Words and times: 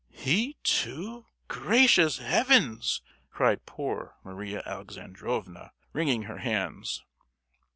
"He, 0.15 0.57
too—gracious 0.63 2.17
Heaven!" 2.17 2.81
cried 3.29 3.67
poor 3.67 4.15
Maria 4.23 4.63
Alexandrovna, 4.65 5.73
wringing 5.93 6.23
her 6.23 6.39
hands. 6.39 7.03